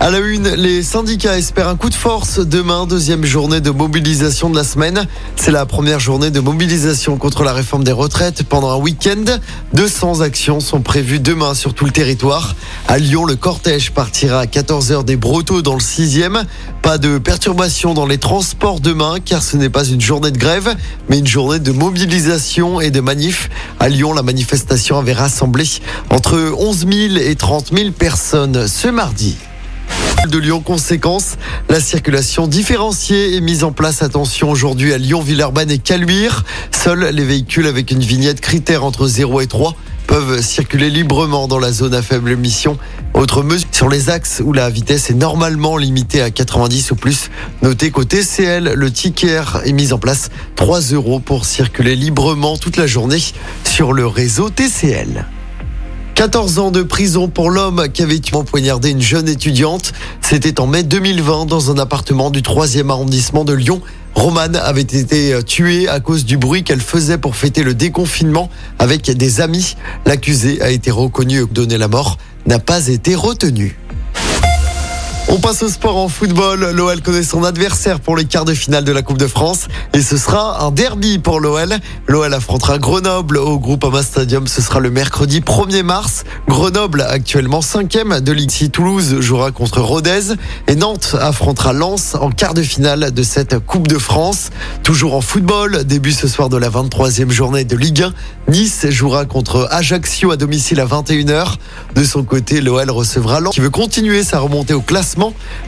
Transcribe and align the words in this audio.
À 0.00 0.10
la 0.10 0.18
une, 0.18 0.48
les 0.48 0.82
syndicats 0.82 1.38
espèrent 1.38 1.68
un 1.68 1.76
coup 1.76 1.88
de 1.88 1.94
force 1.94 2.38
demain, 2.38 2.84
deuxième 2.84 3.24
journée 3.24 3.60
de 3.62 3.70
mobilisation 3.70 4.50
de 4.50 4.56
la 4.56 4.64
semaine. 4.64 5.06
C'est 5.36 5.50
la 5.50 5.64
première 5.64 5.98
journée 5.98 6.30
de 6.30 6.40
mobilisation 6.40 7.16
contre 7.16 7.42
la 7.42 7.54
réforme 7.54 7.84
des 7.84 7.92
retraites 7.92 8.42
pendant 8.42 8.70
un 8.70 8.76
week-end. 8.76 9.24
200 9.72 10.20
actions 10.20 10.60
sont 10.60 10.82
prévues 10.82 11.20
demain 11.20 11.54
sur 11.54 11.72
tout 11.72 11.86
le 11.86 11.90
territoire. 11.90 12.54
À 12.86 12.98
Lyon, 12.98 13.24
le 13.24 13.36
cortège 13.36 13.92
partira 13.92 14.40
à 14.40 14.44
14h 14.44 15.04
des 15.04 15.16
Brotteaux 15.16 15.62
dans 15.62 15.74
le 15.74 15.80
6e. 15.80 16.44
Pas 16.82 16.98
de 16.98 17.16
perturbation 17.16 17.94
dans 17.94 18.06
les 18.06 18.18
transports 18.18 18.80
demain 18.80 19.16
car 19.24 19.42
ce 19.42 19.56
n'est 19.56 19.70
pas 19.70 19.86
une 19.86 20.02
journée 20.02 20.32
de 20.32 20.38
grève, 20.38 20.76
mais 21.08 21.20
une 21.20 21.26
journée 21.26 21.60
de 21.60 21.72
mobilisation 21.72 22.78
et 22.78 22.90
de 22.90 23.00
manif. 23.00 23.48
À 23.80 23.88
Lyon, 23.88 24.12
la 24.12 24.22
manifestation 24.22 24.98
avait 24.98 25.14
rassemblé 25.14 25.64
entre 26.10 26.52
11 26.58 26.78
000 26.80 27.16
et 27.16 27.36
30 27.36 27.72
000 27.74 27.92
personnes 27.92 28.68
ce 28.68 28.88
mardi 28.88 29.36
de 30.26 30.38
Lyon. 30.38 30.60
Conséquence, 30.60 31.36
la 31.68 31.80
circulation 31.80 32.46
différenciée 32.46 33.36
est 33.36 33.40
mise 33.40 33.64
en 33.64 33.72
place. 33.72 34.02
Attention 34.02 34.50
aujourd'hui 34.50 34.92
à 34.92 34.98
Lyon, 34.98 35.20
Villeurbanne 35.20 35.70
et 35.70 35.78
Caluire. 35.78 36.44
Seuls 36.70 37.10
les 37.12 37.24
véhicules 37.24 37.66
avec 37.66 37.90
une 37.90 38.00
vignette 38.00 38.40
critère 38.40 38.84
entre 38.84 39.06
0 39.06 39.40
et 39.40 39.46
3 39.46 39.74
peuvent 40.06 40.40
circuler 40.42 40.90
librement 40.90 41.48
dans 41.48 41.58
la 41.58 41.72
zone 41.72 41.94
à 41.94 42.02
faible 42.02 42.30
émission. 42.30 42.78
Autre 43.14 43.42
mesure 43.42 43.68
sur 43.72 43.88
les 43.88 44.10
axes 44.10 44.42
où 44.44 44.52
la 44.52 44.70
vitesse 44.70 45.10
est 45.10 45.14
normalement 45.14 45.76
limitée 45.76 46.22
à 46.22 46.30
90 46.30 46.92
ou 46.92 46.96
plus. 46.96 47.30
Notez 47.62 47.90
qu'au 47.90 48.04
TCL, 48.04 48.74
le 48.74 48.90
ticket 48.90 49.40
est 49.64 49.72
mis 49.72 49.92
en 49.92 49.98
place 49.98 50.30
3 50.56 50.80
euros 50.92 51.20
pour 51.20 51.44
circuler 51.44 51.96
librement 51.96 52.56
toute 52.56 52.76
la 52.76 52.86
journée 52.86 53.22
sur 53.64 53.92
le 53.92 54.06
réseau 54.06 54.50
TCL. 54.50 55.26
14 56.14 56.60
ans 56.60 56.70
de 56.70 56.84
prison 56.84 57.26
pour 57.26 57.50
l'homme 57.50 57.88
qui 57.92 58.02
avait 58.02 58.20
poignardé 58.46 58.90
une 58.90 59.00
jeune 59.00 59.28
étudiante. 59.28 59.92
C'était 60.20 60.60
en 60.60 60.68
mai 60.68 60.84
2020 60.84 61.46
dans 61.46 61.72
un 61.72 61.78
appartement 61.78 62.30
du 62.30 62.40
3e 62.40 62.88
arrondissement 62.88 63.44
de 63.44 63.52
Lyon. 63.52 63.80
Romane 64.14 64.54
avait 64.54 64.82
été 64.82 65.36
tuée 65.44 65.88
à 65.88 65.98
cause 65.98 66.24
du 66.24 66.36
bruit 66.36 66.62
qu'elle 66.62 66.80
faisait 66.80 67.18
pour 67.18 67.34
fêter 67.34 67.64
le 67.64 67.74
déconfinement 67.74 68.48
avec 68.78 69.10
des 69.10 69.40
amis. 69.40 69.76
L'accusé 70.06 70.62
a 70.62 70.70
été 70.70 70.92
reconnu 70.92 71.42
et 71.42 71.46
donné 71.46 71.78
la 71.78 71.88
mort 71.88 72.16
n'a 72.46 72.60
pas 72.60 72.86
été 72.86 73.16
retenu. 73.16 73.76
On 75.28 75.38
passe 75.38 75.62
au 75.62 75.68
sport 75.68 75.96
en 75.96 76.08
football. 76.08 76.70
L'OL 76.74 77.00
connaît 77.00 77.22
son 77.22 77.44
adversaire 77.44 77.98
pour 77.98 78.14
les 78.14 78.26
quarts 78.26 78.44
de 78.44 78.52
finale 78.52 78.84
de 78.84 78.92
la 78.92 79.00
Coupe 79.00 79.16
de 79.16 79.26
France 79.26 79.68
et 79.94 80.02
ce 80.02 80.18
sera 80.18 80.62
un 80.62 80.70
derby 80.70 81.18
pour 81.18 81.40
l'OL. 81.40 81.74
L'OL 82.06 82.32
affrontera 82.32 82.78
Grenoble 82.78 83.38
au 83.38 83.58
Groupama 83.58 84.02
Stadium. 84.02 84.46
Ce 84.46 84.60
sera 84.60 84.80
le 84.80 84.90
mercredi 84.90 85.40
1er 85.40 85.82
mars. 85.82 86.24
Grenoble, 86.46 87.00
actuellement 87.08 87.60
5e 87.60 88.20
de 88.20 88.32
Ligue 88.32 88.50
6 88.50 88.70
Toulouse, 88.70 89.20
jouera 89.20 89.50
contre 89.50 89.80
Rodez 89.80 90.34
et 90.68 90.76
Nantes 90.76 91.16
affrontera 91.18 91.72
Lens 91.72 92.14
en 92.20 92.30
quart 92.30 92.54
de 92.54 92.62
finale 92.62 93.10
de 93.10 93.22
cette 93.22 93.58
Coupe 93.60 93.88
de 93.88 93.98
France. 93.98 94.50
Toujours 94.82 95.14
en 95.14 95.22
football, 95.22 95.84
début 95.84 96.12
ce 96.12 96.28
soir 96.28 96.50
de 96.50 96.58
la 96.58 96.68
23e 96.68 97.30
journée 97.30 97.64
de 97.64 97.76
Ligue 97.76 98.02
1. 98.02 98.12
Nice 98.52 98.86
jouera 98.90 99.24
contre 99.24 99.68
Ajaccio 99.70 100.30
à 100.30 100.36
domicile 100.36 100.80
à 100.80 100.86
21h. 100.86 101.54
De 101.94 102.04
son 102.04 102.24
côté, 102.24 102.60
l'OL 102.60 102.90
recevra 102.90 103.40
Lens 103.40 103.54
qui 103.54 103.60
veut 103.60 103.70
continuer 103.70 104.22
sa 104.22 104.38
remontée 104.38 104.74
au 104.74 104.82
classement 104.82 105.13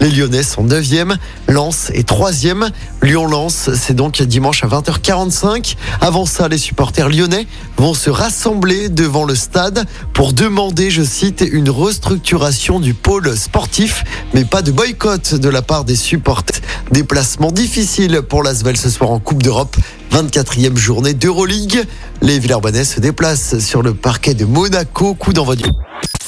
les 0.00 0.10
Lyonnais 0.10 0.42
sont 0.42 0.64
9e, 0.64 1.16
Lens 1.48 1.90
est 1.94 2.08
3e. 2.08 2.70
Lyon-Lens, 3.02 3.70
c'est 3.74 3.94
donc 3.94 4.22
dimanche 4.22 4.62
à 4.64 4.68
20h45. 4.68 5.76
Avant 6.00 6.26
ça, 6.26 6.48
les 6.48 6.58
supporters 6.58 7.08
lyonnais 7.08 7.46
vont 7.76 7.94
se 7.94 8.10
rassembler 8.10 8.88
devant 8.88 9.24
le 9.24 9.34
stade 9.34 9.86
pour 10.12 10.32
demander, 10.32 10.90
je 10.90 11.02
cite, 11.02 11.44
une 11.50 11.70
restructuration 11.70 12.78
du 12.78 12.94
pôle 12.94 13.36
sportif, 13.36 14.04
mais 14.34 14.44
pas 14.44 14.62
de 14.62 14.70
boycott 14.70 15.34
de 15.34 15.48
la 15.48 15.62
part 15.62 15.84
des 15.84 15.96
supporters. 15.96 16.60
Déplacement 16.90 17.50
difficile 17.50 18.22
pour 18.22 18.42
l'Asvel 18.42 18.76
ce 18.76 18.90
soir 18.90 19.10
en 19.10 19.18
Coupe 19.18 19.42
d'Europe. 19.42 19.76
24e 20.12 20.76
journée 20.76 21.14
d'Euroleague. 21.14 21.84
Les 22.20 22.38
Villarbonnais 22.38 22.84
se 22.84 23.00
déplacent 23.00 23.58
sur 23.58 23.82
le 23.82 23.94
parquet 23.94 24.34
de 24.34 24.44
Monaco. 24.44 25.14
Coup 25.14 25.32
d'envoi 25.32 25.56
du... 25.56 25.64